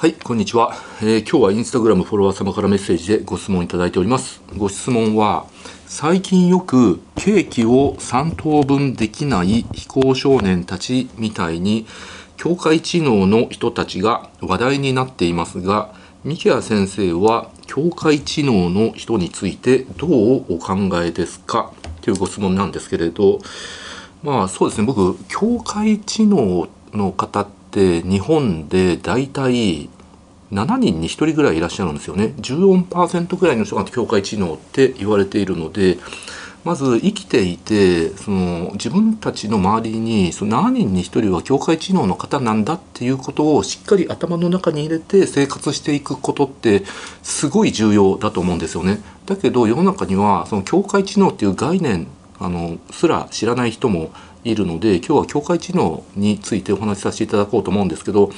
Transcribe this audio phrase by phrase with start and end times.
[0.00, 4.40] はい、こんにちは、えー今日はインスタグラムフォロワー様からメッセージでご質問いただいております。
[4.56, 5.44] ご質問は、
[5.84, 11.84] 最近よくケーキを3等分できない非行少年たちみたいに、
[12.38, 21.74] 境界知能の人たちが話題になっていますが、三木谷先生は境界知能の人についてどうお考えですか？
[22.00, 23.40] というご質問なんですけれど、
[24.22, 24.86] まあそうですね。
[24.86, 29.88] 僕境界知能の方って日本で大体
[30.52, 35.98] 7人に1人ぐらいいらっしゃるんですよね14%ぐらいの人が境界知能って言われているので
[36.64, 46.82] まず生きていてその自分たちの周りにその7人に1人は境界知能の方なんだっていうことをしっかり頭の中に入れて生活していくことって
[47.22, 49.00] すごい重要だと思うんですよね。
[49.24, 54.10] だけど世の中にはその境界知能っていう概念あのすら知らない人も
[54.44, 58.30] いるので今日は境界知能についてお話しさせていただこうと思うんですけど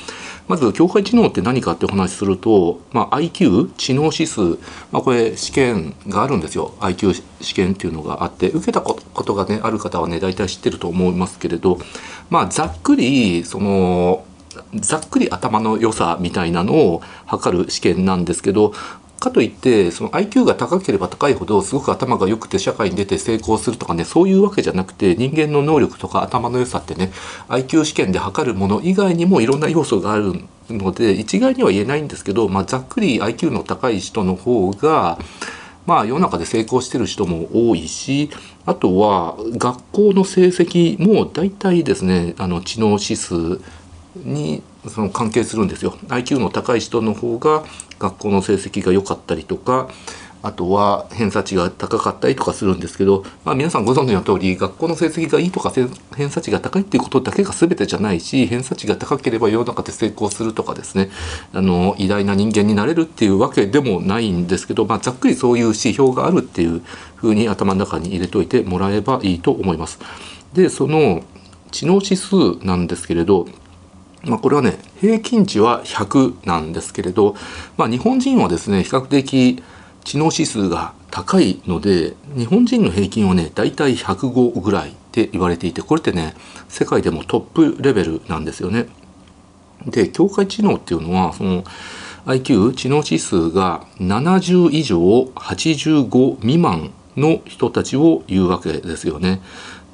[0.48, 4.58] まず境界知能って何かってお話しすると、まあ、IQ 知能指数、
[4.90, 6.74] まあ、これ試験があるんですよ。
[6.80, 11.78] IQ 試験っていうのがあって受けたことがねある方はね大体知ってると思いますけれど
[12.30, 14.24] まあざっくりその
[14.74, 18.72] ざっくり頭の良さみたいなのを測る試験なんですけど
[19.22, 27.12] かといってその IQ が高ければ高いほどすごく頭が良くて社会に出て成功するとかねそういうわけじゃなくて人間の能力とか頭の良さってね
[27.48, 30.34] IQ 試験で測るもの以外にもいろんな要素がある
[30.68, 35.18] ので一概には言えないんですけど、まあ、ざっくり IQ の高い人の方が
[35.86, 38.30] まあ世の中で成功してる人も多いし
[38.66, 43.60] あとは学校の成績も大体ですねあの知能指数
[44.16, 45.92] にその関係するんですよ。
[46.08, 47.64] IQ の高い人の方が
[48.02, 49.88] 学校の成績が良かったりとか
[50.42, 55.72] あとは偏差値が高かったりとかするんですけど、まあ、皆さんご存知の通り学校の成績がいいとか
[56.16, 61.10] 偏差値が高いっていうことだけが全てじゃないし偏差値が高ければ世の中で成功するとかですね
[61.52, 66.82] あの偉大な人間になれるっていうわけでもないんですけど、まあ、ざっくりそういう指標があるっていう
[67.14, 70.00] ふうに頭の中に入れといてもらえばいいと思います。
[70.54, 71.22] でその
[71.70, 73.46] 知能指数なんですけれど
[74.24, 77.34] まあ、これはね平均値は100なんですけれど、
[77.76, 79.62] まあ、日本人はですね比較的
[80.04, 86.34] 知能指数が高いので日本人の平均はね大体105ぐらいって言われていてこれってね
[86.68, 88.86] 世界でもトップレベルなんですよね。
[89.86, 91.64] で境界知能っていうのはその
[92.26, 94.98] IQ 知能指数が70以上
[95.34, 99.42] 85未満の人たちを言うわけですよね。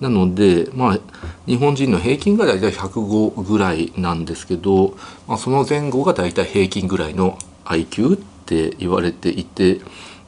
[0.01, 0.99] なので、まあ、
[1.47, 9.81] 日本人の平均が大体105ぐらいなんですけど、まあ、その前後が大体平均ぐらいの IQ って言われていて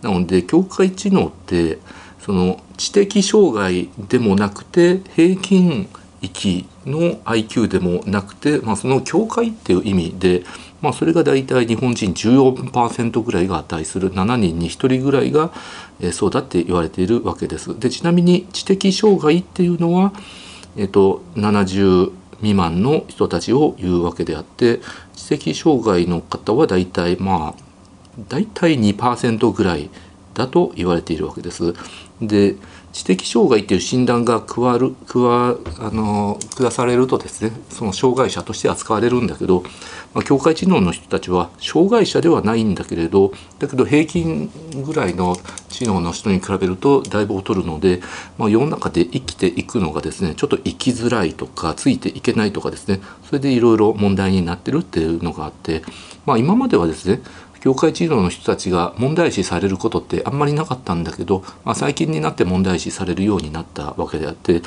[0.03, 1.79] なので境界知能って
[2.21, 5.89] その知的障害でもなくて平均
[6.23, 10.45] 域の IQ でもなくて、まあ、その境界っていう意味で、
[10.83, 15.53] まあ、それが大体日本人14%ぐらいが値する7人に1人ぐらいが、
[16.01, 17.79] え、そうだって言われているわけです。
[17.79, 20.13] でちなみに知的障害っていうのは、
[20.77, 24.81] えっと、70未満の人たちを言うわけであって
[25.15, 27.71] 知的障害の方は大体まあ
[28.29, 29.91] 大体2%ぐらい
[30.41, 31.75] だと言われているわけです。
[32.23, 32.57] で
[32.93, 39.63] 知的障害っていう診断が加る加あの下されるとですねその障害者として扱われるんだけど、
[40.13, 44.51] まあ、境界知能の人たちは障害者ではないんだけれどだけど平均
[44.85, 45.37] ぐらいの
[45.69, 48.03] 知能の人に比べるとだいぶ劣るので、
[48.39, 55.83] まあ、世の中で生きていくのがですねちょっと生きづらいとかついていけないとかですねそれでいろいろ問題になってるっていうのがあって、
[56.27, 57.23] まあ、今まではですね
[57.61, 64.63] 業界治療の人たちが問題視されることってあんまりなかったんだけど、まあ、最近になって問題視されるようになったわけであって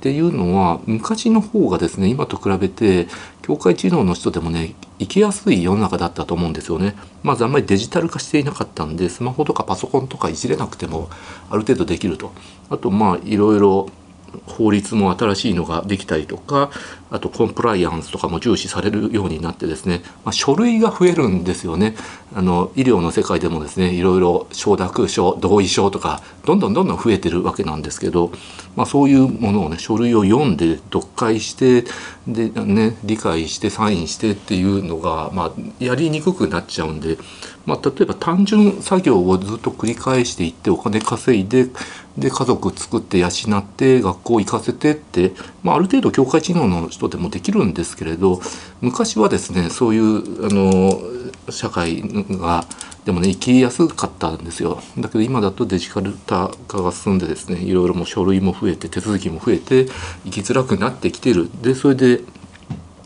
[0.00, 3.06] っていうのは昔の方がですね今と比べて
[3.42, 6.96] 境界知能の人でもね生きやすい世の中だったと思うんですよね。
[7.22, 11.10] まずあんまりデジタル化していなかったんでスマホとかパソコンとかいじれなくても
[11.50, 12.32] ある程度できると。
[12.70, 13.90] あとまあいろいろ
[14.46, 16.70] 法律も新しいのができたりとか
[17.10, 21.96] あとコンプライアンスとかも重視されるようになってですね、まあ、書類が増えるんですよね。
[22.32, 28.30] あの医療の世界でもですねいろいろ承諾書同意書とかどんどんどんどん増えてるわけなんですけど、
[28.76, 31.84] まあ、そういうものをね書類を読んで読解して
[32.28, 37.18] で、ね、理解してサインしてっていうのが、まあ、やりにくくなっちゃうんで、
[37.66, 41.66] まあ、例えば単純作業をずっと繰り返していってお金稼いで
[42.18, 48.40] で家族作って養って学校行かせてって、まあ、ある程度境界知能の人でもできるんですけれど
[48.80, 51.00] 昔はですねそういうあの
[51.50, 52.64] 社会が
[53.04, 54.80] でもね生きやすかったんですよ。
[54.98, 59.86] だけど今だとデジタル化が進んでですねいろいろも書類も増えて手続きも増えて
[60.24, 61.48] 生きづらくなってきてる。
[61.62, 62.20] でそれで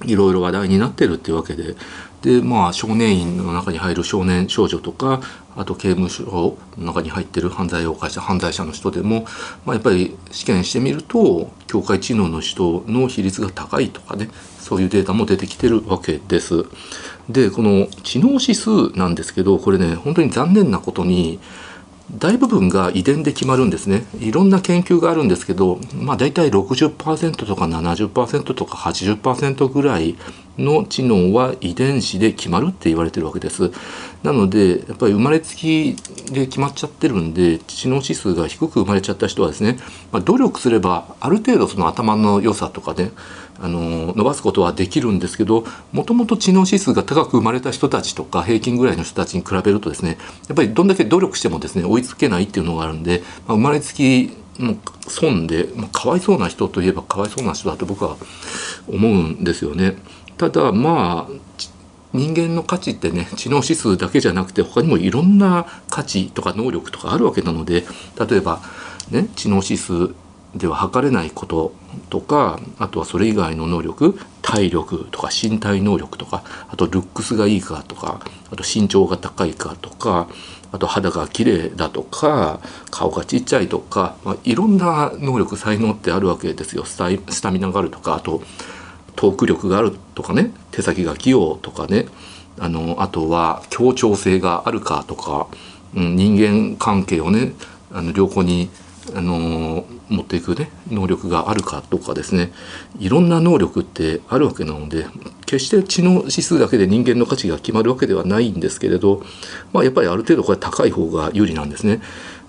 [0.04, 1.76] いろいろ話題になってるっていうわけで。
[2.22, 5.20] でまあ少年院の中に入る少年少女とか
[5.56, 9.26] あと刑務所の中に入ってる犯罪を犯した犯罪者の人でも、
[9.64, 16.64] まあ、やっぱり試験してみると境界知能の人の比率が高いとかねそういうデータも出てきてるわけです。
[17.28, 21.38] でこの知能指数なんですけどこれね本当に残念なことに
[22.12, 24.04] 大部分が遺伝で決まるんですね。
[24.20, 30.16] いろんな研究があるんですけど、まあ、大体60%とか70%とか80%ぐらい
[30.58, 33.72] の知能は遺伝子で決まるって言われてるわけです。
[34.22, 35.96] なのでやっぱり生まれつき
[36.30, 39.78] で決まっちゃってるんで知能指数が低く生まれちゃった人はですね、
[40.12, 43.10] まあ、努力すればある程度その頭の良さとかね
[43.60, 50.18] あの伸ばすことはできるんですけどもともと知能指数が高く生まれた人たちとか平均ぐらいの人たちに比べるとですね
[50.48, 54.76] やっぱりどんだけ努力してもですね追いつけないっていうのがあるんで、まあ、生まれつきの
[55.08, 58.16] 損で、まあ、かわいそうな人といえばかわいそうな人だと僕は
[58.88, 59.96] 思うんですよね。
[60.36, 61.64] ただまあ
[62.12, 67.84] 人間の価値ってね知能指数だけじゃなくて他にもいろんな価値とか能力とかあるわけなので
[68.28, 68.60] 例えば
[69.10, 70.14] ね知能指数
[70.54, 71.72] では測れないこと
[72.10, 78.20] とかあとはそれ以外の能力体力とか身体能力とかあとルックスがいいかとか
[78.50, 80.28] あと身長が高いかとか
[80.70, 82.60] あと肌が綺麗だとか
[82.90, 86.84] 顔がちっちゃいとか、まあ、いろんな能力才能ってあるわけですよ。
[86.84, 88.42] スタミナがあるとかあと
[89.14, 92.06] トーク力があるとかね手先が器用とかね
[92.58, 95.46] あのあとは協調性があるかとか、
[95.94, 97.52] うん、人間関係をね
[97.92, 98.68] あの良好に
[99.14, 102.52] あの持っていくね能力があるかとかですね
[102.98, 105.06] いろんな能力ってあるわけなので
[105.46, 109.22] 決して知能指数だけで人間の価値が決まるわけではないんですけれど、
[109.72, 112.00] まあ、やっぱりある程度これ高い方が有利なんですね。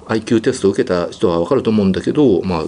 [0.07, 2.63] IQ テストを受けた人は分かると思うんだけど、まあ、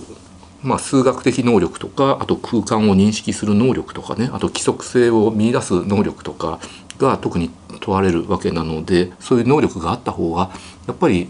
[0.64, 6.60] まあ、数学的能力とかあと空間を認識する能力とかねあと規則性を見出す能力とか
[6.98, 10.50] が特に問われるわけなのでそういう能力があった方が
[10.88, 11.30] やっぱり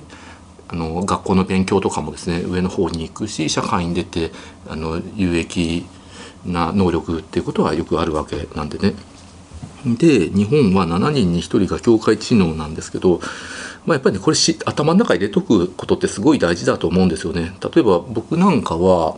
[0.70, 4.32] あの学校の勉強とかもですね上の方に行くし社会に出て
[4.68, 5.86] あの有益
[6.46, 8.94] な能力っていうことはよくあるわけなんでね。
[9.86, 13.20] で日本は7人に1人が境界知能なんですけど、
[13.86, 17.54] まあ、やっぱりねこれし頭の中入れとくことってすごい大事だと思うんですよね。
[17.74, 19.18] 例えば僕なんかは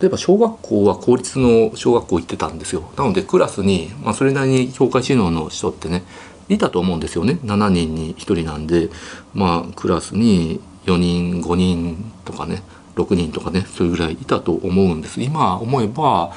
[0.00, 2.90] 例えば小学校は公立の小学校行ってたんですよ。
[2.96, 6.04] なのでクラスに、まあ、それなりに境界知能の人ってね
[6.48, 7.38] いたと思うんですよね。
[7.44, 8.90] 7人に1人なんで
[9.34, 12.62] まあクラスに4人5人とかね
[12.96, 15.20] 6人とかねそれぐらいいたと思うんです。
[15.20, 16.32] 今思えば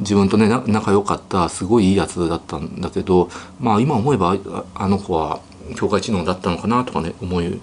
[0.00, 3.28] 自分とね仲良かったすごいいいやつだったんだけど
[3.60, 4.36] まあ今思えば
[4.74, 5.40] あの子は
[5.76, 7.60] 境界知能だったのかなとかね思い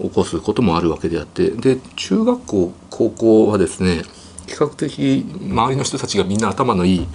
[0.00, 1.50] 起こすこともあるわけであって。
[1.50, 4.02] で中学校高校はですね
[4.46, 7.08] 比較的周りの人たちがみんな頭のいい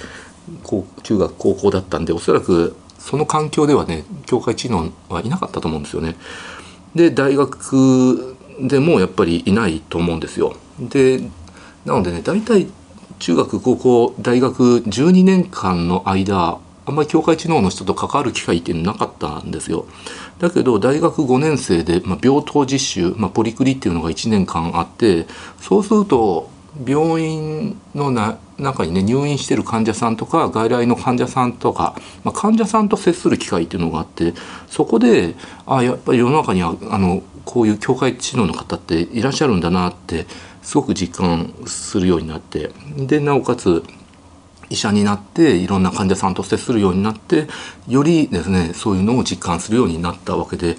[1.04, 6.16] 中学高校だったんでおそらくその環境ではね境界知能はいなかったと思うんですよね。
[6.96, 10.56] で大学でもやっぱりいないと思うんですよ。
[10.80, 11.20] で
[11.86, 12.68] なのでね大体
[13.20, 19.86] 中学高校大学12年間の間あんまり境界知能の人と関わる機会っていうのなかったんですよ。
[20.40, 25.28] だけど大学5年生で、まあ、病棟実習、まあ、ポリクリっていうのが1年間あって
[25.60, 26.50] そうすると
[26.86, 34.34] 病院のな中にね入院してる患者さんとか外来の患者さんとか、まあ、患者さんと接する機会っていうのがあって
[34.68, 35.36] そこで
[35.66, 40.26] あやっぱり世の中にはあのこういう境界知能の方っていらっしゃるんだなって
[40.62, 43.84] すごく実感するようになってでなおかつ
[44.70, 47.48] 医者になっていろんな患者さんと接するようになって
[47.88, 50.78] よりですねそういうのを実感するようになったわけで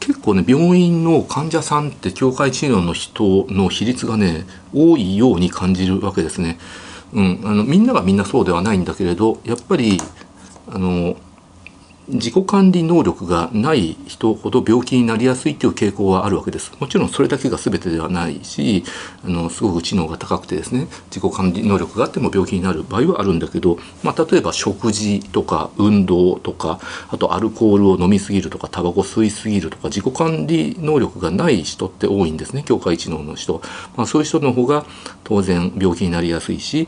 [0.00, 6.58] 結構ね病院の患者さんって境界治療の人の比率がね多いように感じるわけですね。
[7.12, 9.98] うん、あのみんながみんなそうではないんだけれどやっぱり
[10.68, 11.16] あの
[12.08, 16.72] 自己管理能力がない人ほど病気になりやすいという傾向はあるわけです。
[16.78, 18.84] もちろんそれだけが全てではないし
[19.24, 33.60] あのすごく知能が高くてですね自己管理能力があっても病気になる場合はあるんだけど、まあ、例えば食事とか運動とかあとアルコールを飲みすぎるとかタバコ吸いすぎるとか自己管理能力がない人って多いんですね境界知能の人、
[33.96, 34.86] まあ、そういう人の方が
[35.24, 36.86] 当然病気になりやすいし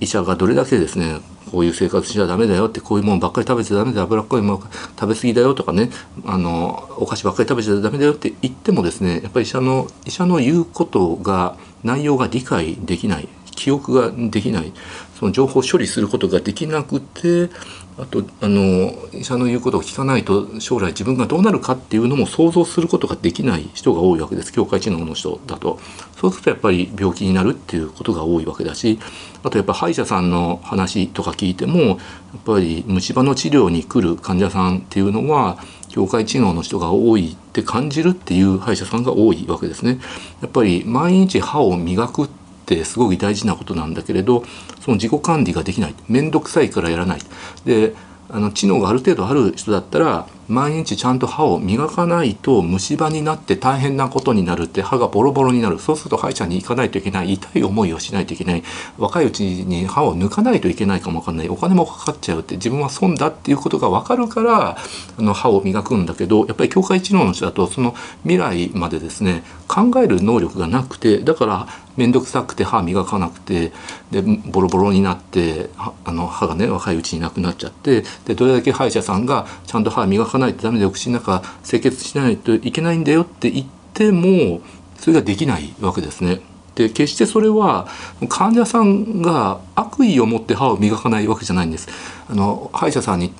[0.00, 4.62] 医者がどれだけですねこういう生活しちゃダメだよってこういうものばっかり食べちゃダメで脂っこいもの
[4.98, 5.90] 食べ過ぎだよとかね
[6.24, 13.28] あのお菓子ばっかり食べちゃダメだよって言ってもですねやっぱり医者の医者の言うことが内容が理解できない
[13.60, 14.72] 記憶ができない。
[15.20, 17.50] その情報処理することができなくて
[17.98, 25.78] あとあの医者の言うことを聞かないと将来自分がどうなるかっていうのも想像することができない人が多いわけです境界知能の人だと
[26.18, 28.98] そうするとやっぱり病気になるっていうことが多いわけだし
[29.42, 31.98] あとやっぱ歯医者さんの話とか聞いてもやっ
[32.46, 35.58] ぱり虫歯の治療に来る患者さんっていうのは
[35.88, 39.98] 境界知能の人が多いって感じるっていう歯医者さんが多いわけですね。
[40.40, 42.30] やっぱり毎日歯を磨く
[42.74, 44.44] ってすごく大事なことなんだけれど
[44.80, 45.94] その自己管理ができない。
[46.08, 47.20] 面倒くさいからやらない。
[47.64, 47.94] で
[48.32, 55.80] あの知能がある程度ある人だったら毎日ちゃんと歯を磨かないと虫歯になって大変なことになるって歯がボロボロになる。
[55.80, 57.32] そうすると歯医者に行かないといけない。
[57.32, 58.62] 痛い思いをしないといけない。
[58.98, 61.48] 若いうちに歯を抜かないといけないかもわかんない。
[61.48, 64.76] お金もかかっちゃうって自分は損だっていうことが分かるから
[65.18, 71.68] あの歯を磨くんだけどやっぱり境界知能の人だとその未来までですね考える能力がなくてだから
[72.00, 73.72] 面倒くさくて歯磨かなくて
[74.10, 84.62] でボロボロになってあの歯がね若いうちになくなっちゃってでどれだけ歯医者さんがちゃんと歯磨かないとダメでお口の中清潔しないといけないんだよって言っても
[84.96, 86.40] それができないわけですね。
[86.74, 87.88] で決してそれは
[88.28, 91.88] 患者さんが悪意を持って歯を磨かないわけじゃないんです。
[92.30, 93.34] あの歯医者さんに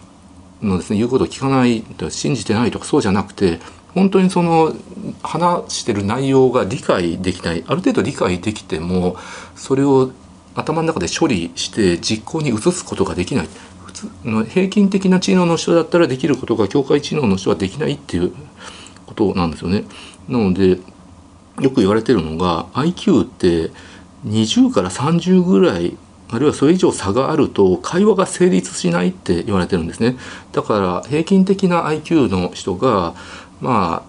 [0.62, 3.61] のですね言うことを聞かないと信じてないとかそうじゃなくて
[3.95, 4.75] 本当にその
[5.22, 9.16] 話してる内容が理解できないある程度理解できても
[9.54, 10.10] それを
[10.54, 13.48] 頭の中で処理して実行に移すことができない
[13.84, 18.32] 普通の平均的な知能の人だったらできることが境界知能の人はできないっていう
[19.06, 19.84] ことなんですよね。
[20.28, 20.78] なので
[21.60, 23.70] よく言われてるのが IQ って
[24.26, 25.96] 20から30ぐらい
[26.30, 30.16] あるいはそれ以上差があると会話が成立しないって言われてるんですね。
[30.52, 33.14] だから平均的な IQ の人が
[33.60, 34.04] ま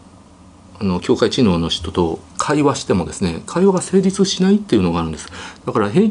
[0.81, 5.27] あの境界知能の人と会話してもですね会話が成立しないっていうのがあるんです。
[5.63, 6.09] だから平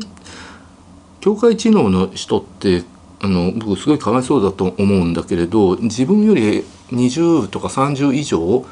[1.20, 2.84] 境界知能の人って
[3.20, 8.64] あの僕すごいかわいそうだと思うんだけれど自分より20とか30以上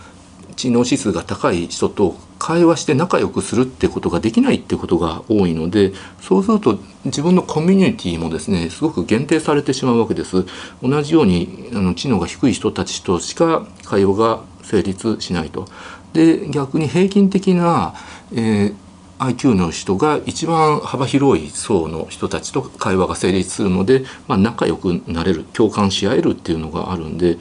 [0.55, 10.47] 知能指数が高い人と会話して仲良くするってことができないってことが多いのでそうすると自分のコミュニティもですねすごく限定されてしまうわけです
[10.81, 15.67] 同じようにあの知能が低い人たちとしか会話が成立しないと。
[16.13, 17.95] で逆に平均的な、
[18.33, 18.75] えー
[19.19, 27.39] IQ の人が一番幅広い層の人たちと会話が成立するので、まあ、仲良くなれる共感し合えるっていうのがあるんで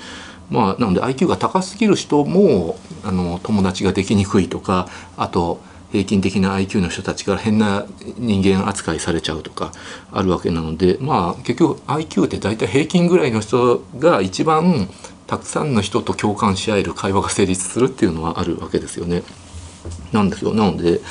[0.50, 5.60] まあ、なので IQ が高すぎる人もあの友達ができにくいとかあと
[5.92, 7.86] 平均的な IQ の人たちから変な
[8.18, 9.72] 人間扱いされちゃうとか
[10.12, 14.90] あるわけなのでまあ結局 IQ って大体平均ぐらいの人が一番
[15.28, 19.24] たくさんの人と共感し合える会話が成立するっていうのはあるわけですよね。
[20.12, 21.02] なんですよなので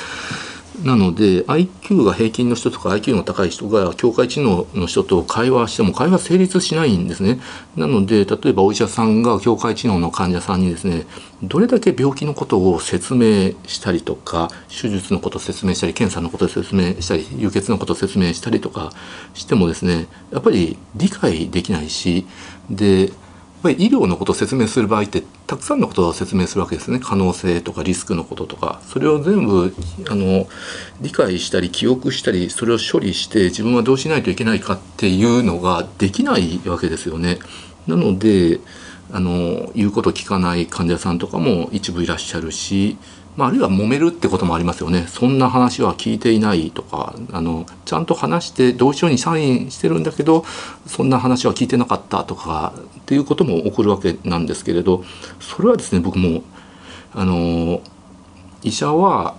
[0.83, 7.41] なので IQ が平均の人とか IQ の高い人が境界知能の人と会話しても会話成立しないんですね。
[7.77, 11.07] なので例えばお医者さんが境界知能の患者さんにですね
[11.43, 18.93] どれだけ病気のことを説明したりとか手術のことを説明したり検査のことを説明したり輸血のことを説明したりとか
[19.35, 22.27] してもですねやっぱり理解できないし
[22.71, 23.13] で
[23.63, 29.75] ぱり医療のことを説明する場合ってたくさんのことを説明するわけですね可能性とかリスクのこととかそれを全部
[30.09, 30.47] あの
[31.01, 37.39] 理解したり記憶したりそれを処理して自分はどうしないといけないかっていうのができないわけですよね。
[37.87, 38.61] なので
[39.13, 42.97] あの言うこと聞かない患者さんとかも一部いらっしゃるし
[43.37, 45.07] まあ、あるいは揉めるってこともありますよね。
[45.09, 50.45] そんな話は聞いていないとかあのちゃんと話して同意書にサインしてるんだけど
[50.87, 55.05] そんな話は聞いてなかったとかっていうことも起こるわけなんですけれど
[55.39, 56.43] それはですね僕も
[57.15, 57.83] あの
[58.63, 59.37] 医者は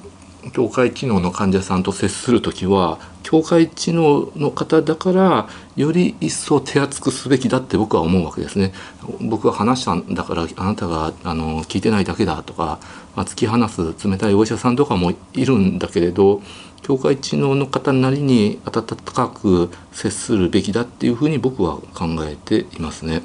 [0.54, 3.00] 境界機能の患者さんと接する時は
[3.30, 8.72] 境界知能の方だからより一層手厚くすべきだって僕は思うわけですね。
[9.20, 12.80] 僕は話したんだからあなたがあの聞いてないだけだとか、
[13.18, 16.42] まあ、突き放す冷たいお医者さんとかもいるんだけれど
[16.84, 23.24] 境界知能の方なりに温かく接するべきだっていうふうに僕は考えていますね。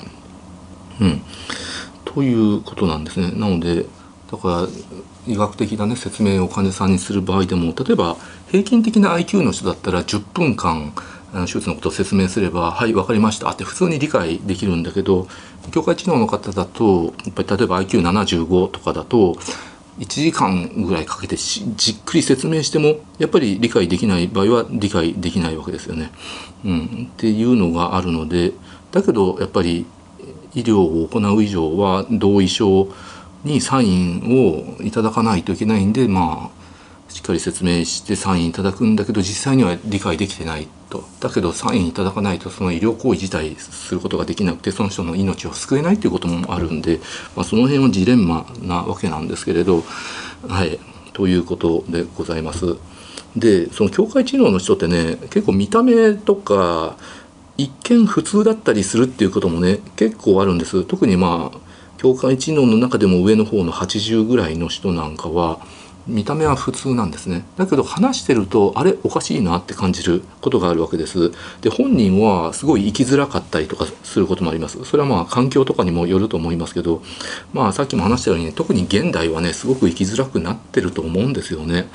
[1.01, 1.23] うん、
[2.05, 3.31] ということなんですね。
[3.39, 3.87] なので
[4.33, 4.69] だから
[5.27, 8.17] 医学的な、ね、説明を患者さんにする場合でも例えば
[8.49, 10.93] 平均的な IQ の人だったら10分間
[11.33, 15.29] 手術のことを説明すれば「はい分かりました」って普通に理解できるんだけど
[15.71, 19.37] 境界知能の方だとやっぱり例えば IQ75 とかだと
[19.99, 26.11] 1時間ぐらいかけてじっくり説明してもやっぱり理解できない場合は理解できないわけですよね。
[26.65, 28.53] うん、っていうのがあるので
[28.91, 29.87] だけどやっぱり
[30.55, 32.89] 医療を行う以上は同意書
[33.45, 36.63] にサインをいただかないといけないんでまあ
[37.13, 41.05] しっかり説明してサインいただくんだけど実際には理解できてないと。
[41.21, 47.01] だけどサインいただかないとその医療行為自体することができなくてその人の命を救えないということもあるんで、
[47.37, 49.83] まあ、その辺はジレンマなわけなんですけれど
[50.49, 50.79] はい。
[51.13, 52.77] ということでございます。
[53.37, 56.97] でその境界知能の人ってね結構見た目とか
[57.57, 60.85] 一見普通だったりするっていうこともね結構あるんです。
[60.85, 61.59] 特にまあ
[62.03, 65.61] 境界知能の中でも上の方の80ぐらいの人なんかは
[66.09, 67.45] 見た目は普通なんですね。
[67.57, 71.31] だけど話してるとあれおかしいなって感じることがあるわけです。
[71.61, 74.85] で本人はすごい生きづらかったりとかすることもあります。
[74.85, 77.03] それはまあ環境とかにもよると思いますけど
[77.53, 81.89] まあさっきも話したように、ね、特に現代はねすごく生きづらくなってると思うんですよね。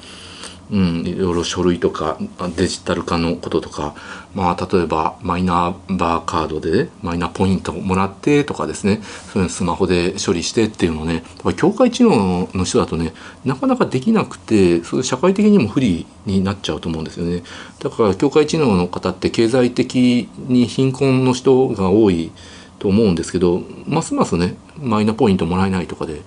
[0.69, 2.17] うん、いろいろ書類とか
[2.57, 3.95] デジタル化のこととか、
[4.36, 9.01] まあ、例えばマイナンバーカードでマイナポイントをもらってとかですね。
[9.31, 11.24] そういうスマホで処理してっていうのをね
[11.55, 13.13] 境界知能の人だとね
[13.45, 17.43] なかなかできなくてそういう社会的にも不利になっちゃうと思うんですよね。
[17.79, 22.31] だから境界知能の方って経済的に貧困の人が多い
[22.79, 26.21] と思うんですけどますますねマイナポイントもらえないとかで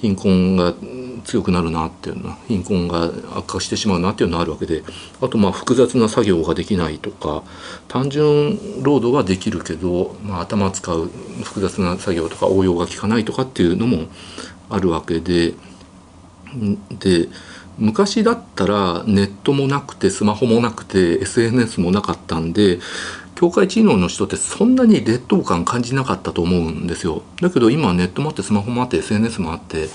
[0.00, 0.74] 貧困が
[1.24, 4.82] 強くなるなっていうのは貧困が悪化してしまうなっていうのがあるわけで
[5.20, 7.42] あとまあ複雑な作業ができないとか
[7.88, 11.06] 単純労働はできるけど、まあ、頭使う
[11.42, 14.08] 複雑な作業とか応用が効かないとかっていうのも
[14.68, 15.54] あるわけで
[16.98, 17.28] で
[17.78, 22.78] 昔だったらネットもなくてスマホもなくて SNS もなかったんで
[23.40, 27.22] 境界知能の人ってそんなに劣等感感じなかったと思うんですよ。
[27.40, 29.88] だけど今ネットもあってスマホもあって SNS もあって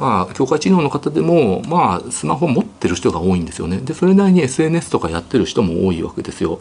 [0.00, 3.78] まあ境界知能の方でもまあスマホ持ってる人が多いんですよね。
[3.78, 6.58] でそれなりに SNS とかやってる人も多いわけですよ。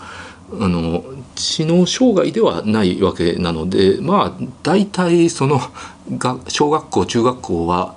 [0.59, 1.03] あの
[1.35, 5.59] 知能障害ではないわけなのでまあ大体その
[6.17, 7.95] が小学校中学校は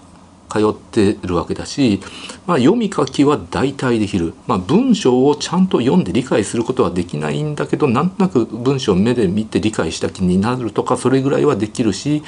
[0.53, 2.01] 通ってるわけだし、
[2.47, 12.23] まあ、読み書きは大体できる、まあ、文章をちゃんと読んで理解することはできないんだけどなんとなく文章を目で見て理解した気になるとかそれぐらいはできるし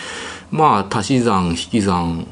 [0.50, 2.26] まあ足し算引き算、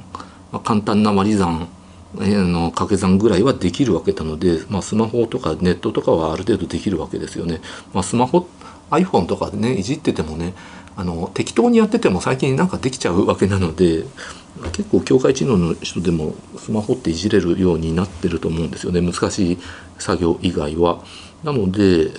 [0.52, 1.68] まあ、簡単な割り算
[2.14, 7.60] の掛け算ぐらいはできるわけなので、まあ、スマホとかネットとかはある程度できるわけですよね。
[7.94, 8.46] まあ、スマホ
[8.90, 10.54] iPhone とかでねいじっててもね
[10.94, 14.04] あの適当にやってても最近なんかできちゃうわけなので
[14.72, 19.58] 結構境界知能の人でもスマホっていじれるようになってると思うんですよね難しい
[19.98, 21.02] 作業以外は。
[21.42, 22.10] なので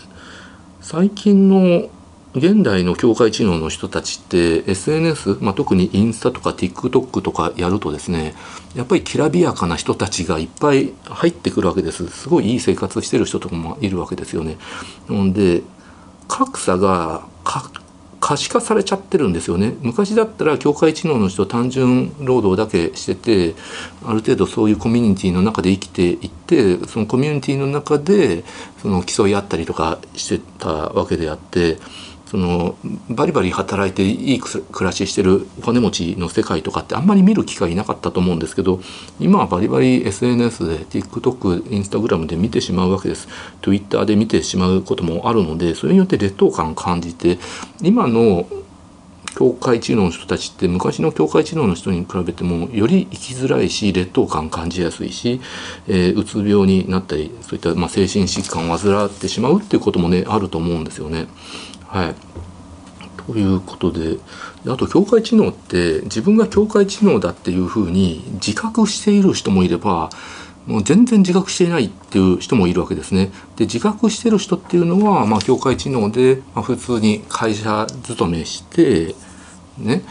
[0.82, 1.88] 最近の
[2.36, 8.34] 現代の境界知能の人たちって SNS、まあ、特にインスタとか TikTok とかやるとですね
[8.76, 14.58] やっぱりきらびやかな人たちがいっぱい入ってくるわけですすごいいい生活してる人とかもいるわけですよね。
[15.08, 15.62] なので
[16.28, 17.28] 格差が
[18.24, 23.54] 可視化されちゃってるんですよね昔だったら境界知能の人単純労働だけしてて
[24.06, 28.46] ある程度そういうコミュニティの中で生きていってそのコミュニティの中で
[28.82, 31.78] その競い合ったりとかしてたわけであって
[32.34, 32.76] その
[33.12, 38.80] バリバリ働いていい暮らししてるお金持ちの世界とかってあんまり見る機会なかったと思うんですけど
[39.20, 43.28] 今はバリバリ SNS で TikTok、Instagram で見てしまうわけです
[43.62, 47.38] Twitter で見てしまうこともあるのでそれによって劣等感を感じて
[47.84, 48.48] 今の
[49.38, 55.42] 境界知能の人たちって昔の境界知能の人に比べてもより生きづらいし劣等感感じやすいし、
[55.88, 61.28] えー、うつ病になったりそういった、ま、精神疾患を患ってしまうっていうこともねあると思うんですよね。
[61.94, 62.16] はい、
[63.28, 64.18] ということで
[64.66, 70.10] あと境界知能って自分が境界知能だっていうふうに自覚している人もいれば
[70.66, 73.32] もう全然自覚していないっていう人もいるわけですね。
[73.58, 79.14] で自覚してる人っていうのは、まあ、境界知能で、まあ、普通に会社勤めして
[79.78, 80.02] ね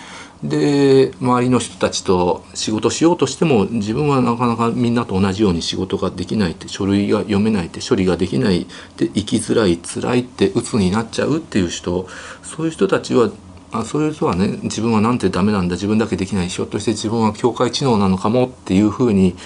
[0.43, 12.09] で周りの人たちと仕事しようとしても自分はなかなかみんなと同じように仕事ができないって書類が読めないって処理ができないで生きづらい辛いって鬱になっちゃうっていう人
[12.43, 13.31] そういう人たちは
[13.71, 19.37] あそういう人はね自分はなんてダメなんだ自分だけできないひょっとして自分は境界知能なのかもっていうふうに、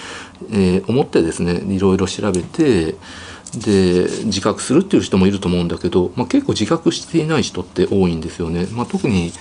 [0.49, 2.95] えー、思ってですねいろいろ調べて
[3.53, 8.67] で自覚するっていう人もいると思うんだけど、まあ、結構自覚していない人って多いんですよね。
[8.73, 9.31] まあ、特に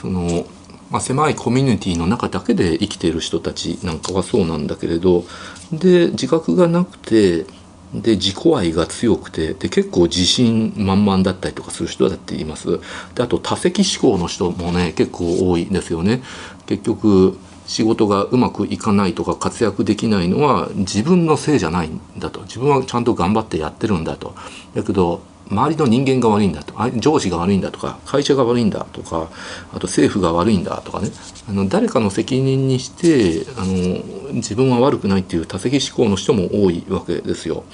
[0.00, 0.46] その
[0.92, 5.24] まあ、狭いコミュニティの中だけで生きている人たちなんかはそうなんだけれど
[5.72, 7.46] で自覚がなくて
[7.94, 12.80] で自己愛が強くてで結構自信満々だったりとかする人だって言います。
[13.14, 16.22] であと多責思考の人もね結構多いですよね。
[16.66, 22.40] 結局仕事がうまくいかないとか活躍できないのは自分のせいじゃないんだと。
[22.42, 24.34] 自分はちゃんと頑張ってやってるんだと。
[24.74, 25.20] だけど
[25.52, 29.28] 周りの人間が悪いんだと上司が悪いんだとか会社が悪いんだとか
[29.72, 31.08] あと政府が悪いんだとかね
[31.48, 37.64] あの誰かの責任にしてあの自分は悪くないっていう多責思考の人も多いわけですよ。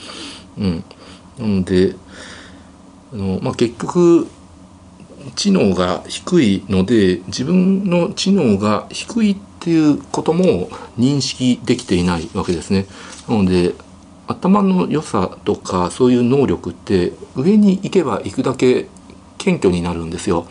[0.59, 0.85] うん、
[1.39, 1.95] なので
[3.13, 4.27] あの、まあ、結局
[5.37, 12.87] 知能が低いので自分の知能が低いっていうことも認識できていないわけですね。
[13.29, 13.75] なので
[14.29, 18.87] 頭の良さとかそういう能力って上に行けば行くだけ
[19.39, 20.47] 謙虚になるんですよ。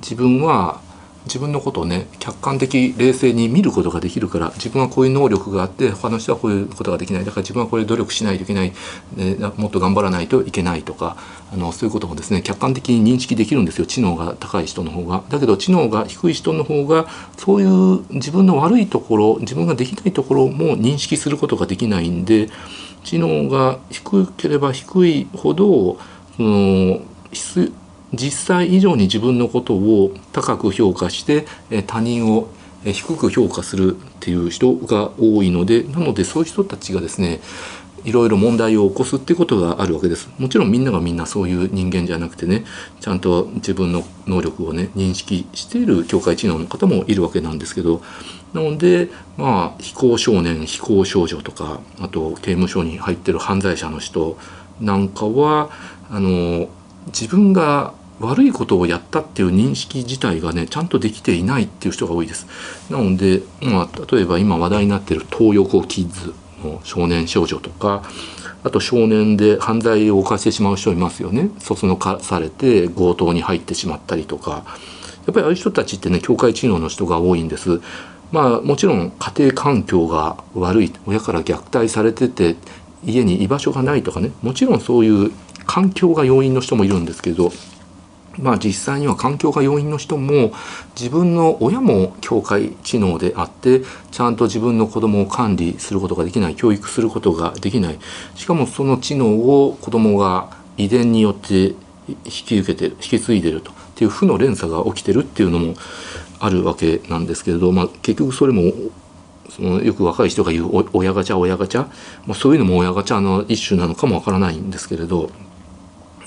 [0.00, 0.80] 自分は
[1.24, 8.72] 自分のことをね客観的冷静に見ることができるから自分はこういう能力があって他の人はこういうことができないだから自分はこれ努力しないといけない、
[9.14, 11.16] ね、もっと頑張らないといけないとか
[11.52, 15.22] あのそういうこともですね客観的に認識できるんですよ知能が高い人の方が。
[15.28, 17.06] だけど知能が低い人の方が
[17.36, 22.48] そういう自分の悪いところ自分ができないところも認識することができないんで
[23.04, 25.98] 知能が低ければ低いほど
[26.36, 27.00] その
[28.14, 31.46] 実際以上に自分のことを高く評価して
[31.86, 32.48] 他人を
[32.84, 37.40] 低く評価するっていう人が多いのでなのでそういう人たちがですね
[38.04, 40.28] いろいろ問題を起こすってことがあるわけです。
[40.38, 42.64] もちろんみんながみんなそういう人間じゃなくてね
[43.00, 48.02] ちゃんと自分の能力をね認識している境界知能の方もいるわけなんですけど
[48.52, 54.36] なのでまあ非行少年非行少女とかあと刑務所に入ってる犯罪者の人
[54.80, 55.70] なんかは
[56.10, 56.68] あの
[57.06, 62.46] 自分が悪いことをやったっていう認識自体がねちゃんとできていないっていう人が多いです。
[62.90, 68.04] なので、まあ、例えば今話題になってる東横キッズの少年少女とか
[68.62, 71.50] あと少年で犯罪を犯してしまう人いますよね。
[71.58, 74.64] そそのかされて強盗に入ってしまったりとか。
[75.24, 77.80] やっぱりああいう人たちってね境界知能の人が多いんです。
[78.32, 82.56] まあもちろん家庭環境が悪い親から虐待されてて
[83.04, 84.32] 家に居場所がないとかね。
[84.42, 85.30] もちろんそういう
[85.66, 87.52] 環境が要因の人もいるんですけど
[88.38, 90.52] まあ実際には環境が要因の人も
[90.98, 97.98] 自分の親も境界知能であってちゃんと自分の子供を管理することができない教育することができない。
[98.34, 101.74] しかもその知能を子供が遺伝によって
[102.08, 103.72] 引き受けて引き継いでると。
[103.92, 105.74] っていう負の連鎖が起きてるっていうのも
[106.42, 108.72] あるわけなんですけれど、まあ、結局それも
[109.48, 111.82] そのよく若い人が言う親ガチャ親ガチャ、
[112.26, 115.30] まあ、そういうのも親ガチャの一種なのかもわからないんですけれど、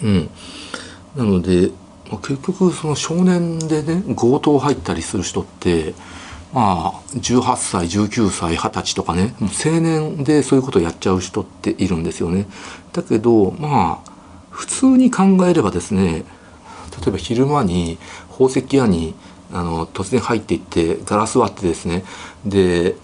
[0.01, 0.29] うん、
[1.15, 1.71] なので
[2.11, 5.93] まあ、結局その少年でね強盗入ったりする人って
[6.53, 12.47] まあ18歳19歳20歳とかね青年でそういうことをやっちゃう人っているんですよね。
[12.93, 14.11] だけどまあ
[14.49, 16.23] 普通に考えればですね
[17.01, 17.97] 例えば昼間に
[18.29, 19.15] 宝石屋に
[19.55, 22.03] あの突然入っていってガラス割ってですね
[22.45, 22.95] で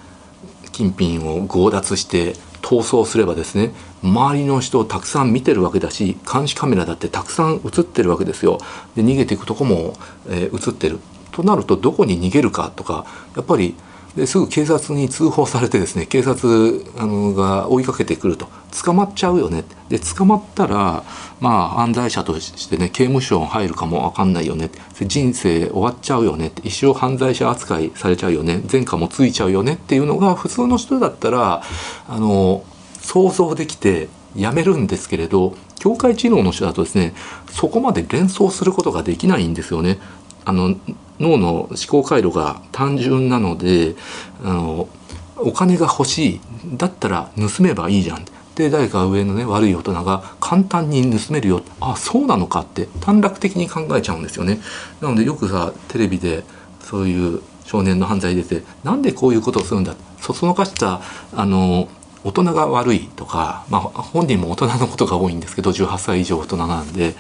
[0.71, 8.59] 金品を強奪して逃走すればですね周りの人をたくさん見てるわけだし監視カメラだってたくさん映ってるわけですよ。
[8.95, 9.93] で逃げていくとこも、
[10.27, 10.99] えー、映ってる。
[11.31, 13.05] となるとどこに逃げるかとか
[13.37, 13.75] やっぱり
[14.15, 18.47] ですぐ警察に通報されてですね警察あのが追いかけてくると。
[18.83, 19.65] 捕まっちゃうよね。
[19.89, 21.03] で捕まったら
[21.39, 24.69] まあ犯罪者としてね刑務所に入るかも分かんないよね。
[25.01, 26.51] 人生終わっちゃうよね。
[26.63, 28.61] 一生犯罪者扱いされちゃうよね。
[28.71, 29.73] 前科もついちゃうよね。
[29.73, 31.63] っていうのが普通の人だったら
[32.07, 32.63] あの
[33.01, 37.13] 想像できてやめるんですけれど境界知能の人だとですね
[37.49, 39.99] そこまで連想することができないんですよね。
[40.45, 40.75] あの
[41.21, 43.95] 脳の思考回路が単純なので
[44.43, 44.89] あの
[45.37, 46.41] お金が欲しい
[46.77, 48.25] だったら盗めばいいじゃん。
[48.55, 51.61] で誰か上のね悪い大人が簡単に盗めるよ。
[51.79, 54.59] あそうなのかって短絡的に考えちゃうんですよね。
[54.99, 56.43] なのでよくさテレビで
[56.81, 59.95] そういう少年の犯罪出てなんでこういうことをするんだ？
[60.19, 61.01] そそのかした
[61.33, 61.87] あの
[62.23, 67.15] 大人が悪いとか、まあ、本人も大人のことが多いんですけど18歳以上大人なんで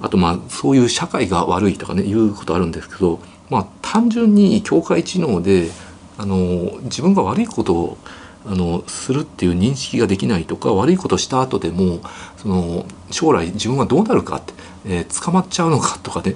[0.00, 5.70] あとまあそういう社会が悪いとかねいうことあるんですけど、まあ、単純に境界知能で
[6.18, 7.98] あの自分が悪いことを
[8.46, 12.00] あのするっていう認識ができないとか悪いことした後でも
[12.36, 14.54] その将来自分はどうなるかって、
[14.86, 16.34] えー、捕まっちゃうのかとかね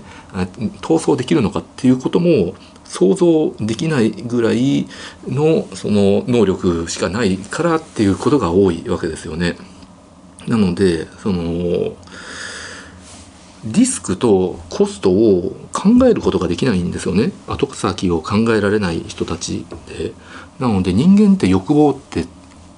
[0.82, 4.86] 逃走できるのかっていうことも想像できないぐらい
[5.26, 9.56] のその能力しかないからっていうことが多いわけですよね。
[10.46, 11.94] なのでその
[13.64, 17.32] リスクとコストを考えることができないんですよね。
[17.46, 20.12] 後先を考えられない人たちで。
[20.58, 22.26] なので人間って欲望って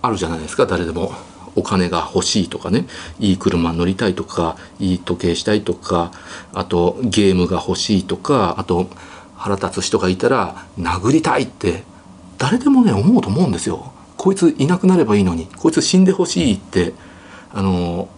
[0.02, 0.66] あるじゃないですか。
[0.66, 1.12] 誰でも。
[1.56, 2.86] お金が欲しいとかね。
[3.20, 4.56] いい車乗りたいとか。
[4.80, 6.10] いい時計したいとか。
[6.52, 8.56] あとゲームが欲しいとか。
[8.58, 8.88] あと
[9.36, 11.84] 腹立つ人がいたら殴りたいって。
[12.38, 13.92] 誰でもね思うと思うんですよ。
[14.16, 15.46] こいついなくなればいいのに。
[15.56, 16.92] こいつ死んでほしいって。
[17.52, 18.08] あの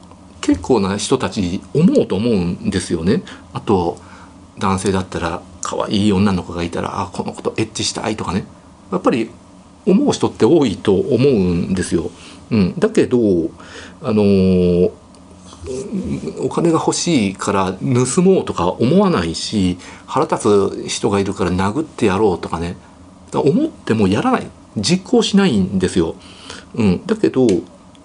[0.46, 3.24] 結構な人たち思うと思うんですよね。
[3.52, 3.98] あと
[4.60, 8.44] 男性だったら可愛い女の子がいたらあこの子とエッチしたいとかね
[8.92, 9.28] やっぱり
[9.86, 12.12] 思う人って多いと思うんですよ。
[12.52, 13.18] うん、だけど
[14.00, 14.92] あのー、
[16.38, 22.76] お金が欲しいから盗もうとか思わないし腹立つ人がいるから殴ってやろうとかね
[23.32, 26.14] 思ってもやらない実行しないんですよ。
[26.76, 27.48] うん、だけど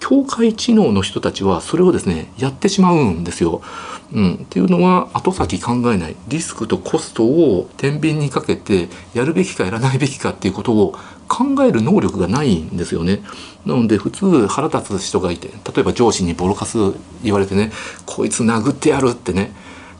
[0.02, 3.62] 境界知能の人たちはそれをですねやってしまうんですよ。
[4.12, 10.94] うん、っていうのは後先考えないリスクとコストを天秤にかけてやるべきかやらないべきかっていうことを
[11.28, 13.20] 考える能力がないんですよね。
[13.64, 16.78] なので普通腹立つ人がいて例えば上司にボロカス
[17.22, 17.70] 言われてね
[18.04, 19.52] こいつ殴ってやるってね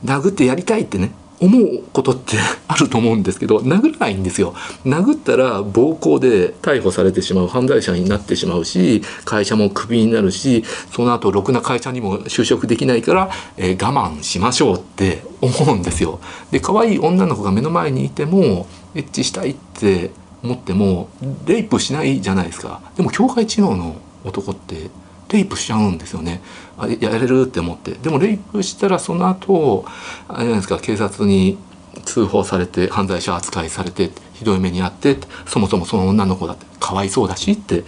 [0.03, 1.13] 殴ってやりたいってね
[1.43, 2.37] 思うことって
[2.69, 4.53] あると思うんですけど殴らないんですよ。
[4.85, 16.21] 殴ったら暴行で逮捕されてしまう犯罪者になってしまうし会社もクビになるしその後ろくな会社にも就職できないから、えー、我慢しましょうって思うんですよ。
[16.51, 20.11] で可愛い女の子が目の前にいてもエッチしたいって
[20.43, 21.09] 思っても
[21.45, 22.79] レイプしないじゃないですか。
[22.95, 24.89] でも境界知能の男って
[25.33, 26.41] レイプしちゃうんですよね。
[26.77, 27.91] あやれるって思って。
[27.91, 29.83] でもレイプしたらその後
[30.27, 31.57] あれじゃないですか警察に
[32.05, 35.17] 通報されて犯罪者扱いされてひどい目に遭って
[35.47, 37.83] そもそもその女の子だってかわいそうだしって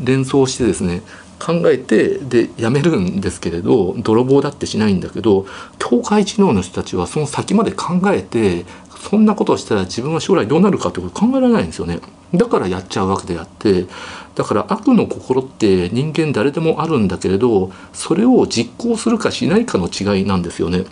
[0.00, 1.02] 連想してですね
[1.38, 5.46] 考えてでやめるんですけれど泥棒だってしないんだけど
[5.78, 8.64] 境界知能の人たちはその先まで考えて
[9.10, 12.00] そんなことをしたら自分は将来どうなるかってこと考えられないんですよね。
[12.32, 13.86] だからやっちゃうわけであって
[14.34, 20.84] だから悪の心って人間誰でもあるんだけれどそれを実行するかしないかの違いなんですよね。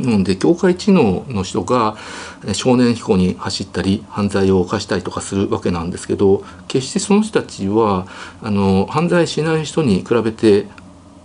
[0.00, 1.96] なので境界知能の人が
[2.52, 8.06] 少年飛行に走ったり犯罪を犯したりとかするわけなんですけど決してその人たちは
[8.42, 10.66] あの犯罪しない人に比べて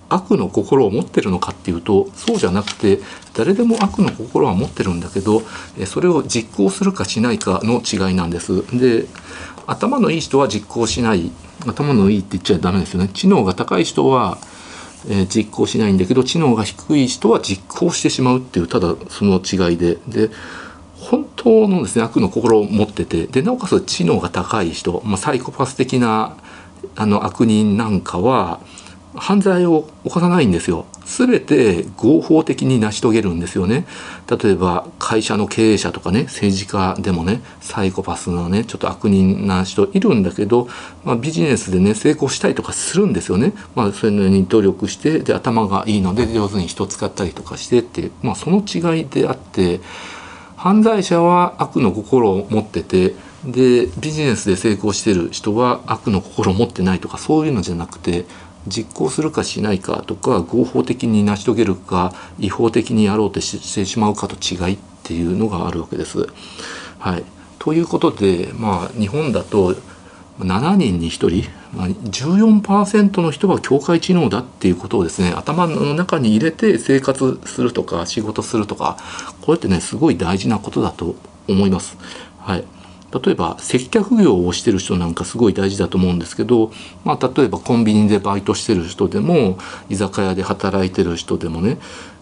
[0.07, 2.99] 悪の心を持ってるのかっていうとそうじゃなくて
[3.33, 5.41] 誰でも悪の心は持ってるんだけど
[5.85, 8.63] それを実行するかしないかの違いなんです。
[8.77, 9.05] で
[9.71, 11.31] 頭のいい人は実行しない。
[11.65, 13.09] 頭のいいって言っちゃダメですよね。
[13.13, 14.37] 知能が高い人は、
[15.07, 19.97] えー、実行しないんだけど知能が低い人は実行してしまうっていうただその違いで。
[20.07, 20.29] で
[20.99, 23.27] 本当のですね悪の心を持ってて。
[23.27, 26.35] でなおかつ知能が高い人、まあ、サイコパス的な
[26.95, 28.59] あの悪人なんかは
[29.15, 30.85] 犯罪を犯さないんですよ。
[31.05, 33.85] 全て合法的に成し遂げるんですよね。
[34.29, 40.69] 例えば会社の経営者とかね政治家でもねサイコパスのねちょっと悪人な人いるんだけど、
[41.03, 49.81] まあ、ビジネスでね成功したりとかするんですよね、まあ、そういうに努力してで頭がいいので上手に人使ったりとかしてっていう、まあ、その違いであって
[50.55, 58.25] 犯罪者は悪の心を持っててでビジネスで成功してる人は悪の心を持ってないとかそういうのじゃなくて
[58.67, 66.27] 実行するかしないかとか合法的に成し遂げるか違法的にやろうとしてしまうかと違いっていうのがあるわけです。
[66.99, 67.23] はい、
[67.59, 69.75] ということで、まあ、日本だと
[70.39, 78.97] 7人に1人、まあ、14%の人は境界知能だっていうことをですね頭の中に入れて生活するとか仕事するとか
[79.41, 81.15] これってねすごい大事なことだと
[81.47, 81.97] 思います。
[82.39, 82.80] はい
[83.13, 86.71] 例えば接客業をしてる人なんかすごい大事だと思うんですけど、
[87.03, 89.57] まあ、例えばコンビニでバイトしてる人でも
[89.89, 91.77] 居酒屋で働いてる人でもね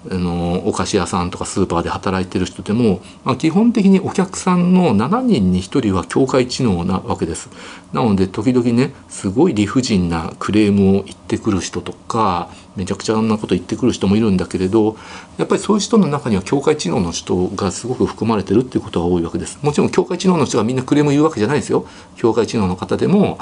[0.10, 7.50] あのお菓子屋さんとかスーパーで働いてる人でも、まあ、基本的にお客さんの7人に1人は境界知能なわけです。
[7.92, 14.96] なので時々ねすごい理不尽なクレームを言ってくる人とかめちゃくちゃなこと言ってくる人もいるんだけれど
[15.38, 19.60] やっぱりそういう人の中には境界知能の人がすごく含まれてるっていうことが多いわけです。
[19.62, 21.86] もちろん境界知能の人がみんなクレーム言うわけじゃないですよ。
[22.16, 23.38] 境界知能の方でも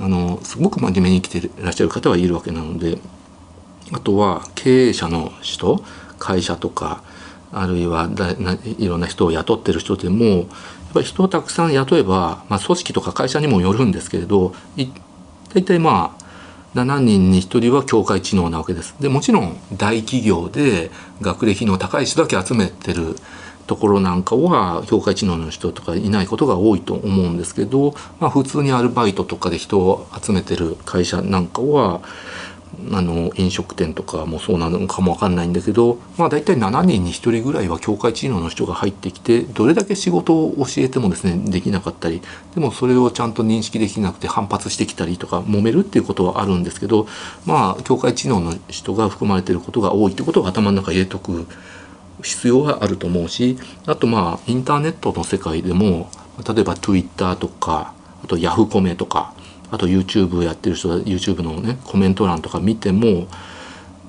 [0.00, 2.98] あのすごく真面目に生きていらっしゃる方はいるわけなので。
[3.92, 5.82] あとは経営者の人
[6.20, 7.02] 会社とか
[7.52, 8.08] あるいは
[8.78, 10.46] いろんな人を雇ってる人でもやっ
[10.94, 14.54] ぱり人をたくさん雇えば、まあ、組織とか会社にもよるんですけれど
[15.52, 16.20] 大体まあ
[16.74, 18.94] 7人に1人は境界知能なわけです。
[19.00, 23.16] でもちろん大企業で学歴の高い人だけ集めてる
[23.66, 32.00] ところなんかは境界知能の人とかいないことが多いと思うんですけど、まあ、普通にアルバイトとかで人を集めてる会社なんかは
[32.92, 42.22] あの飲食店とかもそうなのかも分かんないんだけど、まあ、大体7人に1人ぐらいは境界知能の人が入ってきてどれだけ仕事を教えてもですねできなかったり
[42.54, 47.06] でもそれをちゃんと認識できなくて反発してきたりとか揉めるっていうことはあるんですけど
[47.44, 51.46] まあ境界知能の人が含まれてることが多いってことを頭の中入れとく
[52.22, 56.10] 必要はあると思うしあとまあインターネットの世界でも
[56.46, 59.34] 例えば Twitter とかあとヤフコメとか
[59.70, 63.28] あと YouTube やってる人は YouTube のねコメント欄とか見ても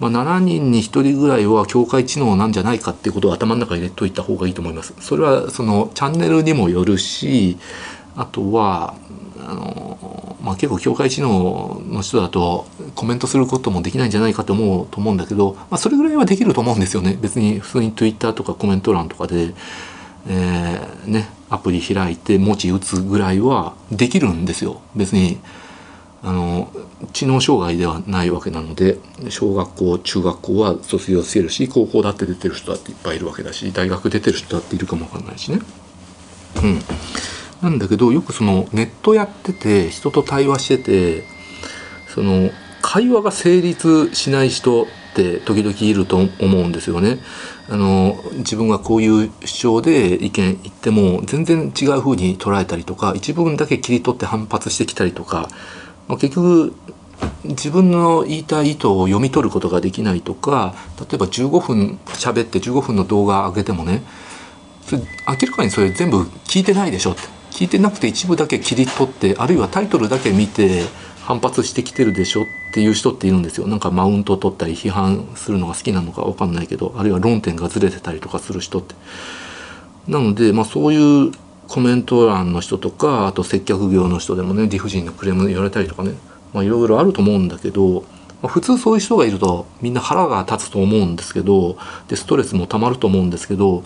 [0.01, 4.95] まあ、7人に1人ぐらいは境界知能なんじゃないかっていうことを頭の中に入れといた方がいいと思います。
[4.99, 7.59] それはそのチャンネルにもよるし
[8.15, 8.95] あとは
[9.39, 17.15] あの、まあ、結構境界知能の人だとコメントすることもできないんじゃないかと思うと思うんだけど、まあ、それぐらいはできると思うんですよね。
[17.21, 19.53] 別に普通に Twitter とかコメント欄とかで、
[20.27, 24.81] えー、ね、アプリ開いて文字打つぐらいはできるんですよ。
[24.95, 25.37] 別に
[26.23, 26.71] あの
[27.13, 35.59] 知能障害ではないわけなので小学校中学校は卒業してるし高校だって出てる人だっていっぱいいるわけだし大学出てる人だっているかもわかんないしね。
[36.63, 36.79] うん、
[37.61, 41.23] なんだけどよくそのネットやってて人と対話してて
[42.07, 44.85] その会話が成立しない人っ
[45.15, 47.19] て時々いると思うんですよね。
[47.71, 55.49] あの自分がこういう主張で意見言っても全然違う風に捉えたりとか一部分だけ切り取って反発してきたりとか
[56.11, 56.73] まあ、結局
[57.45, 64.03] 自分の言いたい意図を読み取ることができないとか例えば15分喋って15分の動画上げてもね
[64.81, 67.21] それ明らかにそれ全部聞いてないでしょって。
[67.51, 70.83] 聞いてなくて一部だけ切り取ってあるいはタイトルだけ見て
[71.23, 73.67] 反発してきてるでしょっていう人っているんですよ。
[73.67, 78.95] なんかマウントを取ったり批判するのが好きなのか分かんないけどあるいは論点がずれてたりとかする人って。
[80.07, 81.31] なので、まあ、そういう
[81.67, 86.13] コメント欄の人とかあと接客業の人でもね理不尽なクレーム言われたりとかね。
[86.53, 88.03] いろいろあると思うんだけど、ま
[88.43, 91.77] あ、普通そういう人がいるとみんな腹が立つと思うんですけど
[92.09, 93.83] でストレスもたまると思うんですけど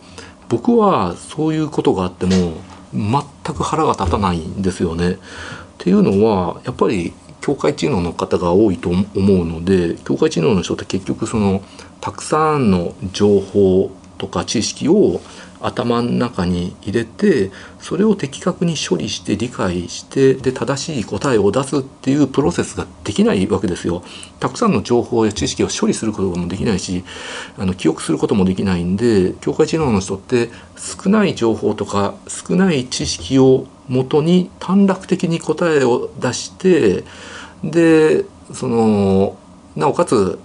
[0.49, 2.53] 僕はそういうことがあっても
[2.93, 5.11] 全く腹が立たないんですよね。
[5.11, 5.17] っ
[5.77, 7.13] ていうのはやっぱり
[7.45, 11.61] 境界知能の方が多いと思うので境界知能の人って結局その
[12.01, 15.21] たくさんの情報とか知識を
[15.61, 24.03] 頭の中に入れてそれを的確に処理して理解してで正しい答えを出すっていうプロセスができないわけですよ。
[24.39, 27.03] たくさんの情報や知識を処理することもできないし
[27.59, 37.03] あの記憶することもできないんで境界知能の人って少ない情報とか少ない知識をもとに短絡的に答えを出して
[37.71, 39.37] でその
[39.75, 40.39] なおかつ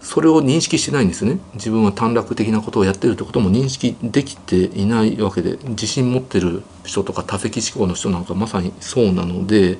[0.00, 1.40] それを認識してないんですね。
[1.54, 9.78] 自分は短絡的なことをやってるってことも認識できていないわけで自信持ってる人とか多責思考の人なんかまさにそうなので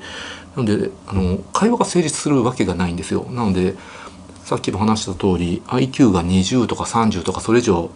[0.55, 3.25] なのであの会話が成立するわけがないんですよ。
[3.31, 3.75] なので
[4.43, 7.89] さっきも話した通り IQ が20とか30とかそれ以上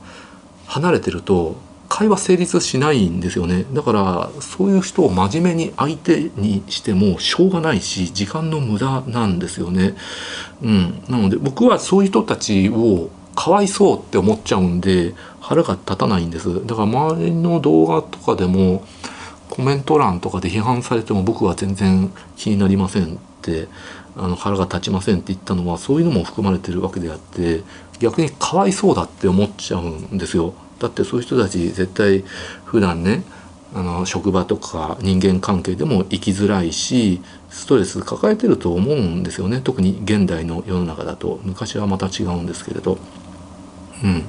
[0.67, 1.55] 離れてると
[1.93, 9.95] 会話成立しないんですよねだからそういう人を真面目に相手にしてもしょうがないし時間の無駄なんですよね。
[10.61, 18.85] うん、なので僕はそういう人たちをかわいそうって思っちゃうんで腹が立たないんですだから周りの動画とかでも
[19.49, 23.67] コメント欄とかで批判されても僕は全然気になりませんって
[24.15, 27.63] あの腹が立ちませんって言ったのはそういうのも含まれてるわけであって
[27.99, 30.53] 逆にかわいそうだって思っちゃうんですよ。
[30.81, 32.23] だってそういう人たち絶対
[32.65, 33.23] 普段ね
[33.73, 39.61] あの職場とか人間関係でも生きづらいしストレス抱えてると思うんですよね。
[39.61, 41.39] 特に現代の世の中だと。
[41.43, 42.97] 昔はまた違うんですけれど。
[44.03, 44.23] うん。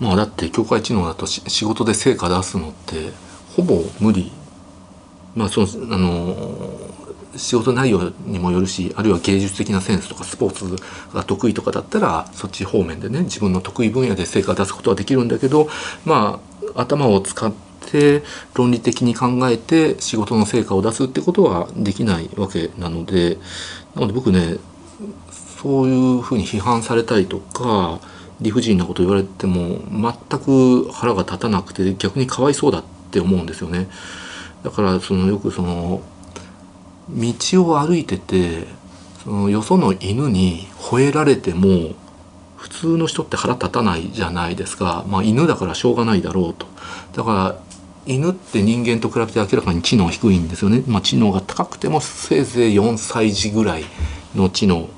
[0.00, 3.10] まあだって境界知能だと仕事で成果出すのって
[3.56, 4.32] ほぼ無理。
[5.34, 6.83] まあそのあの
[7.36, 15.68] 仕事内容にもよるしあるいは芸術的なセンスとかスポーツが得意とかだったらそっち方面でね自分の得意分野で成果を出すことはできるんだけど
[16.04, 16.40] ま
[16.74, 17.52] あ頭を使っ
[17.90, 18.22] て
[18.54, 23.38] 論理的に考えて仕事の成果を出すってことはできないわけなので
[23.94, 24.56] なので僕ね
[25.62, 28.00] そういうふうに批判されたりとか
[28.40, 33.88] 理不尽なこと言われても全く腹が立たなくて逆にかわいそうだって思うんですよね。
[34.62, 36.02] だからそのよくその
[37.10, 38.66] 道を歩いてて
[39.22, 41.94] そのよその犬に吠えられても
[42.56, 46.66] 普通の人って腹立たないじゃないですか、まあ、犬だからしょうがないだろうと。
[47.14, 47.64] だから
[48.06, 53.84] 犬って人間と比べて明らかに知能低いんですよね、まあ、知能が高くてもせいぜい4歳児ぐらい
[54.34, 54.88] の知能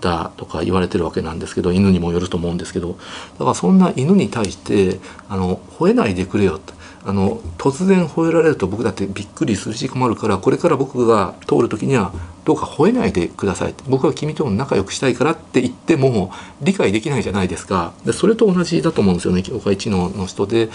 [0.00, 2.96] だとか言われてるわけなんですけど犬にもよると思うんですけど。
[3.38, 6.74] だからそんな犬に対してあの吠えないでくれよと。
[7.02, 12.12] あの突然吠えられると僕だってびっくりするし困るからこれから僕が通る時には
[12.44, 13.74] どうか吠えないでください。
[13.88, 17.92] 僕は君とも仲良くしたいからって言っても理解できないじゃないですか。
[18.04, 19.42] でそれと同じだと思うんですよね。
[19.42, 20.68] 境界知能の人で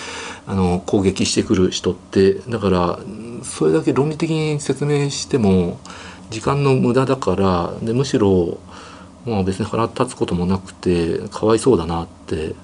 [0.48, 2.36] あの攻撃してくる人って。
[2.50, 3.00] だから
[3.44, 5.80] それだけ論理的に説明しても
[6.32, 8.58] 時間の無駄だからでむしろ
[9.26, 12.56] まあ別に腹立つこともなくてかわいそうだなって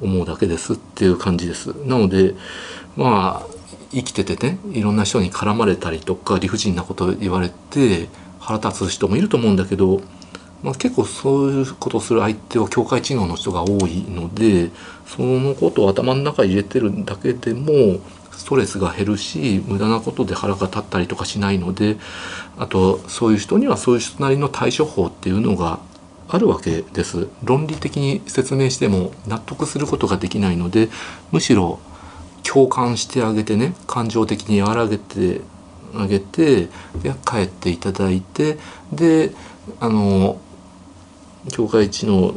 [0.00, 1.68] 思うだけですっていう感じです。
[1.86, 2.34] なので
[2.96, 3.54] まあ
[3.92, 8.08] 生きててねいろんな人に絡まれたりとか理不尽なこと言われて
[8.40, 10.00] 腹立つ人もいると思うんだけど
[10.64, 14.70] まあ、結構そういうことをする相手は境界知能の人が多いので
[15.06, 18.00] そのことを頭の中に入れてるだけでも
[18.32, 21.98] ストレスが減るし無駄なことで腹が立ったりとかしないので
[22.56, 25.80] あとそういう人にはそういう人なりの対処法っていうのが
[26.28, 30.88] あるわけです論理的に説明しても納得することができないので
[31.32, 31.80] むしろ
[32.42, 35.40] 共感してあげてね感情的に和らげて
[35.94, 36.66] あげて
[37.02, 38.58] で帰っていただいて
[38.92, 39.32] で
[39.80, 40.40] あの
[41.50, 42.34] 境界知能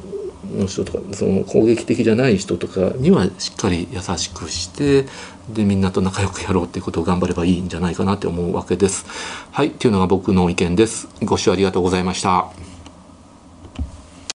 [0.56, 5.06] の人とかその攻撃的じゃない人とかにはしっかり優しくして
[5.50, 9.06] でみんなと仲良くやろうっていうことを頑張ればいいんじゃないかなって思うわけです。
[9.52, 11.08] はいっていうのが僕の意見です。
[11.24, 12.67] ご視聴ありがとうございました。